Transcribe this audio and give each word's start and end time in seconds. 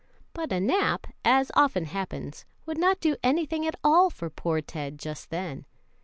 But 0.33 0.51
a 0.51 0.59
nap, 0.59 1.05
as 1.23 1.51
often 1.55 1.85
happens, 1.85 2.43
would 2.65 2.79
not 2.79 2.99
do 2.99 3.17
anything 3.21 3.67
at 3.67 3.75
all 3.83 4.09
for 4.09 4.31
poor 4.31 4.59
Ted 4.59 4.97
just 4.97 5.29
then. 5.29 5.67